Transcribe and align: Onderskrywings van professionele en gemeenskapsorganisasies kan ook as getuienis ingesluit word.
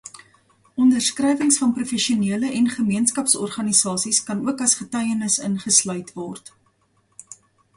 Onderskrywings 0.83 1.57
van 1.59 1.73
professionele 1.79 2.49
en 2.61 2.69
gemeenskapsorganisasies 2.77 4.23
kan 4.31 4.41
ook 4.49 4.65
as 4.67 4.75
getuienis 4.81 5.37
ingesluit 5.51 6.13
word. 6.17 6.53